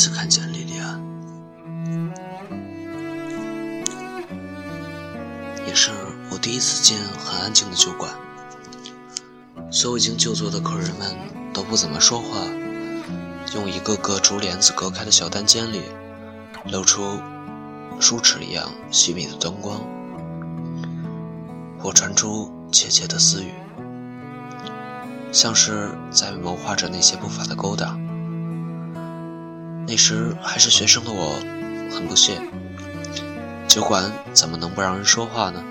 [0.00, 0.98] 次看见莉莉安，
[5.66, 5.90] 也是
[6.30, 8.10] 我第一次进很安静的酒馆。
[9.70, 11.14] 所有已经就座的客人们
[11.52, 12.38] 都不怎么说话，
[13.54, 15.82] 用一个个竹帘子隔开的小单间里，
[16.72, 17.18] 露出
[18.00, 19.82] 梳齿一样细密的灯光，
[21.78, 23.52] 或传出窃窃的私语，
[25.30, 28.00] 像是在谋划着那些不法的勾当。
[29.86, 31.34] 那时还是学生的我，
[31.90, 32.40] 很不屑。
[33.66, 35.62] 酒馆怎么能不让人说话呢？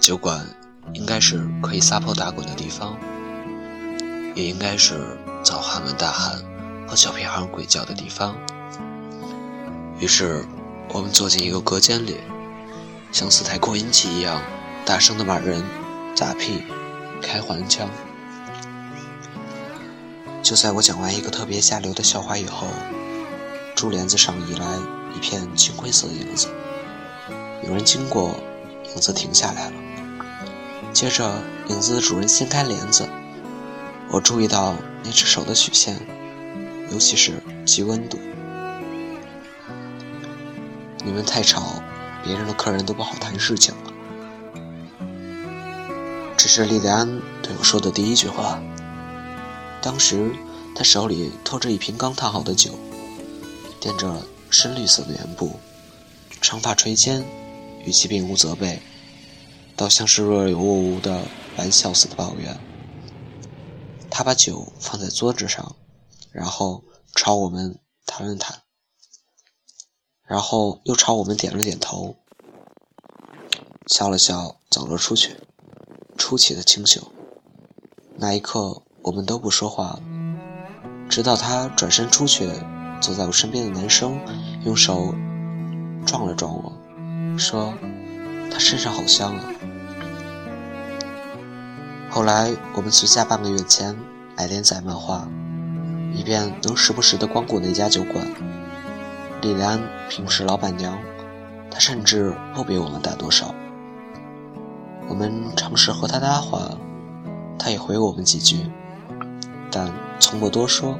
[0.00, 0.46] 酒馆
[0.92, 2.96] 应该是可以撒泼打滚的地方，
[4.34, 6.38] 也应该是早汉文大汉
[6.86, 8.36] 和小屁孩鬼叫的地方。
[9.98, 10.44] 于是，
[10.90, 12.18] 我们坐进一个隔间里，
[13.12, 14.42] 像四台扩音器一样
[14.84, 15.64] 大声的骂人、
[16.16, 16.64] 打屁、
[17.22, 17.88] 开黄腔。
[20.44, 22.66] 就在我讲完一个特别下流的笑话以后，
[23.74, 24.66] 竹帘子上移来
[25.16, 26.48] 一片青灰色的影子。
[27.66, 28.36] 有人经过，
[28.94, 29.72] 影子停下来了。
[30.92, 31.32] 接着，
[31.68, 33.08] 影子的主人掀开帘子，
[34.10, 35.98] 我注意到那只手的曲线，
[36.92, 38.18] 尤其是其温度。
[41.02, 41.82] 你们太吵，
[42.22, 43.92] 别人的客人都不好谈事情了。
[46.36, 48.60] 这是莉莉安对我说的第一句话。
[49.84, 50.34] 当时，
[50.74, 52.72] 他手里托着一瓶刚烫好的酒，
[53.78, 55.60] 垫着深绿色的棉布，
[56.40, 57.22] 长发垂肩，
[57.84, 58.80] 语气并无责备，
[59.76, 61.26] 倒像是若有若无的
[61.58, 62.58] 玩笑似的抱怨。
[64.10, 65.76] 他把酒放在桌子上，
[66.32, 66.82] 然后
[67.14, 68.62] 朝我们谈了谈，
[70.26, 72.16] 然后又朝我们点了点头，
[73.88, 75.36] 笑了笑，走了出去，
[76.16, 77.12] 出奇的清秀。
[78.16, 78.80] 那一刻。
[79.04, 80.00] 我们都不说话了，
[81.10, 82.48] 直到他转身出去，
[83.02, 84.18] 坐在我身边的男生
[84.64, 85.14] 用手
[86.06, 86.72] 撞了撞我，
[87.36, 87.74] 说
[88.50, 89.44] ：“他身上好香啊。”
[92.08, 93.94] 后来我们只下半个月前
[94.38, 95.28] 买连载漫画，
[96.14, 98.26] 以便能时不时的光顾那家酒馆。
[99.42, 99.78] 莉莉安
[100.08, 100.98] 并不是老板娘，
[101.70, 103.54] 她甚至不比我们大多少。
[105.10, 106.70] 我们尝试和她搭话，
[107.58, 108.64] 她也回我们几句。
[109.74, 110.96] 但从不多说。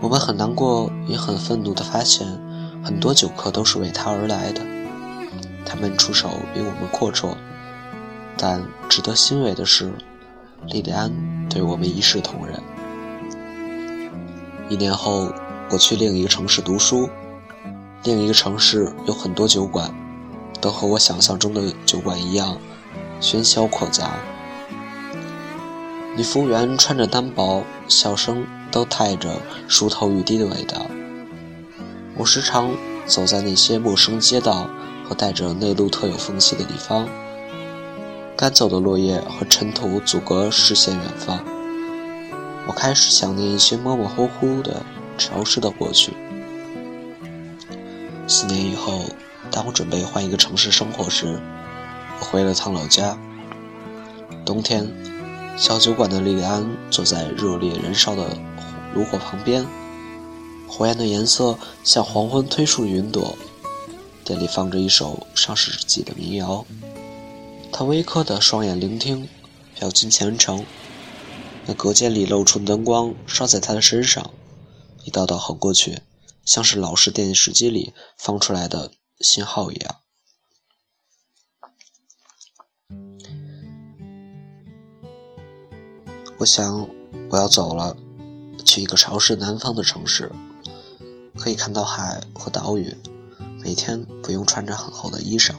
[0.00, 2.26] 我们很难过，也很愤怒地发现，
[2.84, 4.60] 很多酒客都是为他而来的。
[5.64, 7.36] 他们出手比我们阔绰，
[8.36, 9.92] 但值得欣慰的是，
[10.66, 11.12] 莉莉安
[11.48, 12.60] 对我们一视同仁。
[14.68, 15.32] 一年后，
[15.70, 17.08] 我去另一个城市读书，
[18.02, 19.94] 另一个城市有很多酒馆，
[20.60, 22.56] 都和我想象中的酒馆一样，
[23.20, 24.14] 喧嚣阔杂。
[26.14, 30.84] 女服务员穿着单薄，笑声都带着熟透欲滴的味道。
[32.18, 32.70] 我时常
[33.06, 34.68] 走在那些陌生街道
[35.08, 37.08] 和带着内陆特有缝隙的地方，
[38.36, 41.42] 干燥的落叶和尘土阻隔视线远方。
[42.66, 44.82] 我开始想念一些模模糊糊的
[45.16, 46.12] 潮湿的过去。
[48.28, 49.06] 四年以后，
[49.50, 51.40] 当我准备换一个城市生活时，
[52.20, 53.16] 我回了趟老家。
[54.44, 54.86] 冬天。
[55.54, 58.36] 小酒馆的莉莉安坐在热烈燃烧的
[58.94, 59.66] 炉火旁边，
[60.66, 63.36] 火焰的颜色像黄昏推出的云朵。
[64.24, 66.64] 店里放着一首上世纪的民谣，
[67.70, 69.28] 他微磕的双眼聆听，
[69.78, 70.64] 表情虔诚。
[71.66, 74.30] 那隔间里露出的灯光刷在他的身上，
[75.04, 76.00] 一道道横过去，
[76.44, 79.96] 像是老式电视机里放出来的信号一样。
[86.42, 86.88] 我想，
[87.30, 87.96] 我要走了，
[88.64, 90.28] 去一个潮湿南方的城市，
[91.36, 92.96] 可以看到海和岛屿，
[93.60, 95.54] 每天不用穿着很厚的衣裳。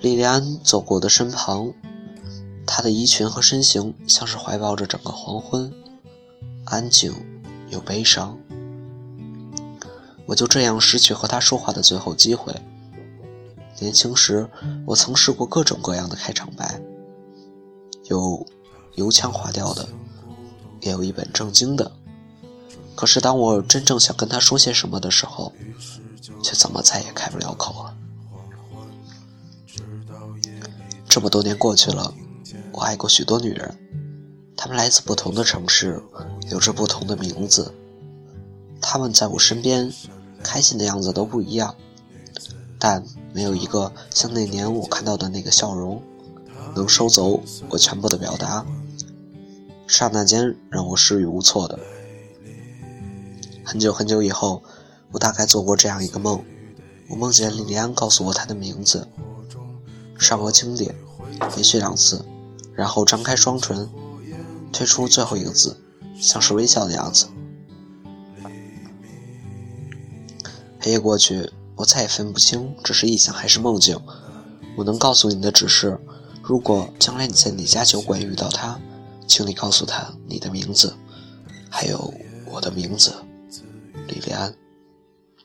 [0.00, 1.72] 莉莉安走过我的身旁，
[2.66, 5.72] 她的衣裙和身形像是怀抱着整个黄昏，
[6.66, 7.10] 安静
[7.70, 8.36] 又悲伤。
[10.26, 12.54] 我就这样失去和她说话的最后机会。
[13.78, 14.46] 年轻时，
[14.84, 16.78] 我曾试过各种各样的开场白，
[18.04, 18.46] 有。
[18.94, 19.88] 油腔滑调的，
[20.80, 21.90] 也有一本正经的。
[22.94, 25.52] 可是当我真正想跟他说些什么的时候，
[26.42, 27.96] 却怎么再也开不了口了。
[31.08, 32.12] 这么多年过去了，
[32.72, 33.74] 我爱过许多女人，
[34.56, 36.02] 她们来自不同的城市，
[36.50, 37.74] 有着不同的名字。
[38.80, 39.92] 她们在我身边，
[40.42, 41.74] 开心的样子都不一样，
[42.78, 43.02] 但
[43.32, 46.02] 没有一个像那年我看到的那个笑容，
[46.74, 48.64] 能收走我全部的表达。
[49.86, 51.78] 刹那间让我失语无措的。
[53.64, 54.62] 很久很久以后，
[55.12, 56.44] 我大概做过这样一个梦：
[57.08, 59.08] 我梦见莉莉安告诉我她的名字，
[60.18, 60.94] 上颚轻点，
[61.54, 62.24] 连续两次，
[62.74, 63.88] 然后张开双唇，
[64.72, 65.76] 推出最后一个字，
[66.20, 67.26] 像是微笑的样子。
[70.80, 74.00] 黑夜过去，我再也分不清这是臆想还是梦境。
[74.76, 75.98] 我能告诉你的只是，
[76.50, 78.76] 如果将来你在哪家酒馆遇到他，
[79.24, 80.92] 请你告诉他你的名字，
[81.70, 82.12] 还有
[82.44, 83.14] 我的名字。
[84.08, 84.52] 李利安。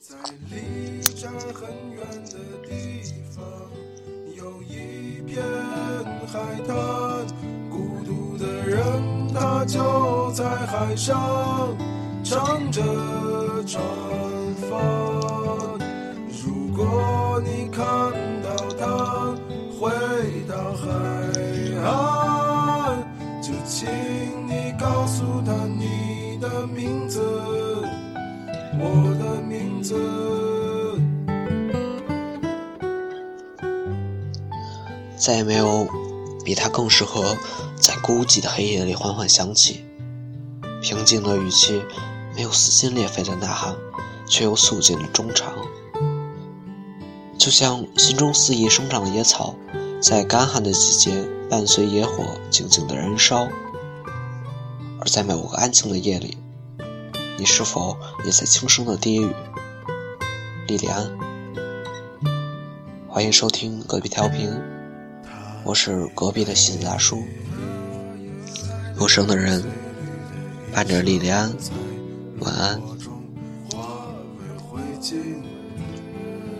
[0.00, 0.16] 在
[0.48, 3.02] 离家很远的地
[3.36, 3.44] 方，
[4.34, 5.44] 有一片
[6.26, 6.74] 海滩。
[7.68, 11.76] 孤独的人，他就在海上，
[12.24, 12.82] 唱着
[13.66, 13.84] 船
[14.54, 14.70] 帆。
[16.30, 17.13] 如果。
[28.78, 29.94] 我的名字。
[35.16, 35.86] 再也没有
[36.44, 37.36] 比他更适合
[37.76, 39.84] 在孤寂的黑夜里缓缓响起，
[40.82, 41.82] 平静的语气，
[42.36, 43.74] 没有撕心裂肺的呐喊，
[44.28, 45.54] 却又诉尽了衷肠。
[47.38, 49.54] 就像心中肆意生长的野草，
[50.00, 53.48] 在干旱的季节伴随野火静静的燃烧。
[55.00, 56.36] 而在某个安静的夜里，
[57.36, 59.28] 你是否也在轻声的低语？
[60.68, 61.10] 莉莉安，
[63.08, 64.48] 欢迎收听隔壁调频，
[65.64, 67.24] 我是隔壁的西子大叔。
[68.96, 69.64] 陌生的人，
[70.72, 71.52] 伴着莉莉安，
[72.38, 72.80] 晚安。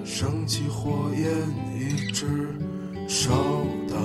[0.04, 1.24] 升起火焰，
[1.78, 2.26] 一直
[3.08, 3.32] 烧
[3.88, 3.96] 到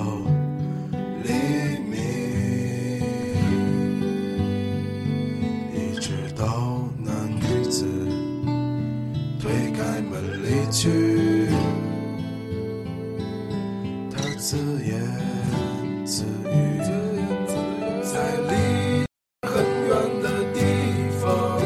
[14.42, 14.98] 自言
[16.06, 16.80] 自语，
[18.02, 18.14] 在
[18.48, 19.04] 离
[19.46, 19.52] 很
[19.86, 19.92] 远
[20.22, 20.58] 的地
[21.20, 21.60] 方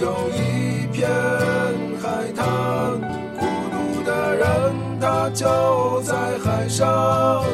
[0.00, 1.06] 有一片
[2.00, 2.98] 海滩，
[3.38, 4.42] 孤独的人
[4.98, 5.28] 他。
[5.34, 7.44] 就在海上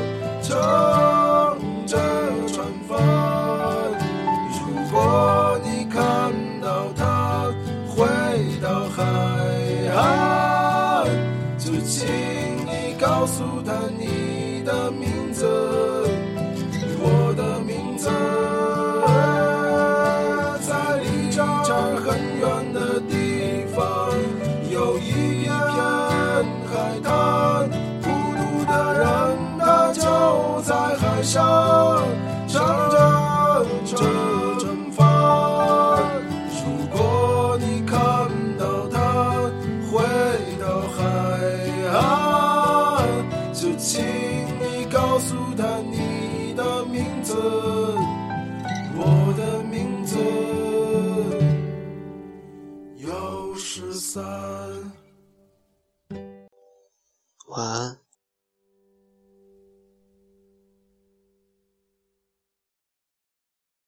[32.49, 34.31] 唱着唱